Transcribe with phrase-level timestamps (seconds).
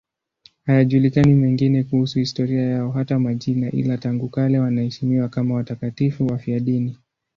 [0.65, 6.97] Hayajulikani mengine kuhusu historia yao, hata majina, ila tangu kale wanaheshimiwa kama watakatifu wafiadini.